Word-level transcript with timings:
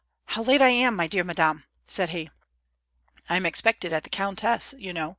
how 0.25 0.41
late 0.41 0.63
I 0.63 0.69
am, 0.69 0.95
my 0.95 1.05
dear 1.05 1.23
madame!" 1.23 1.63
said 1.95 2.09
he. 2.09 2.31
am 3.29 3.45
expected 3.45 3.93
at 3.93 4.03
the 4.03 4.09
countess', 4.09 4.73
you 4.79 4.91
know. 4.93 5.09